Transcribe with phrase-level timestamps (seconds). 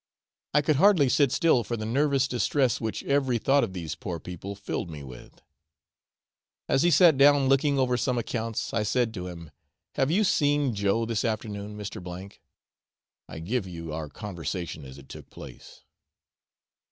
[0.55, 4.19] I could hardly sit still for the nervous distress which every thought of these poor
[4.19, 5.43] people filled me with.
[6.67, 9.51] As he sat down looking over some accounts, I said to him,
[9.93, 11.97] 'Have you seen Joe this afternoon, Mr.
[12.03, 12.29] O?'
[13.29, 15.83] (I give you our conversation as it took place.)